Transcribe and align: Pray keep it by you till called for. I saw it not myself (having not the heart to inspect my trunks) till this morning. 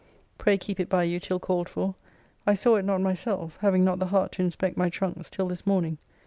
Pray 0.39 0.57
keep 0.57 0.79
it 0.79 0.89
by 0.89 1.03
you 1.03 1.19
till 1.19 1.39
called 1.39 1.69
for. 1.69 1.93
I 2.47 2.55
saw 2.55 2.77
it 2.77 2.85
not 2.85 3.01
myself 3.01 3.55
(having 3.61 3.83
not 3.85 3.99
the 3.99 4.07
heart 4.07 4.31
to 4.31 4.41
inspect 4.41 4.75
my 4.75 4.89
trunks) 4.89 5.29
till 5.29 5.47
this 5.47 5.67
morning. 5.67 5.99